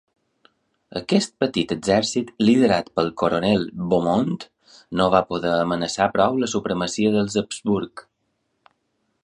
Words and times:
Aquest 0.99 1.33
petit 1.43 1.73
exèrcit, 1.75 2.31
liderat 2.47 2.89
pel 2.99 3.11
coronel 3.23 3.67
Beaumont, 3.91 4.33
no 5.01 5.09
va 5.17 5.21
poder 5.33 5.51
amenaçar 5.59 6.11
prou 6.17 6.41
la 6.45 6.49
supremacia 6.55 7.13
dels 7.19 7.37
Habsburg. 7.43 8.05